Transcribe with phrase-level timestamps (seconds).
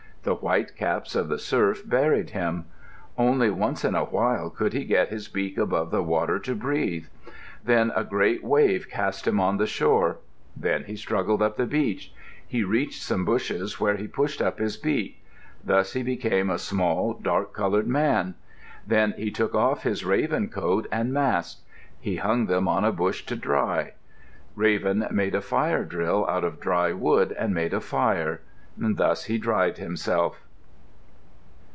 [0.23, 2.65] The white caps of the surf buried him.
[3.17, 7.07] Only once in a while could he get his beak above the water to breathe.
[7.63, 10.17] Then a great wave cast him on the shore.
[10.55, 12.13] Then he struggled up the beach.
[12.45, 15.23] He reached some bushes where he pushed up his beak.
[15.63, 18.35] Thus he became a small, dark colored man.
[18.85, 21.61] Then he took off his raven coat and mask.
[21.99, 23.93] He hung them on a bush to dry.
[24.55, 28.41] Raven made a fire drill out of dry wood and made a fire.
[28.77, 30.39] Thus he dried himself.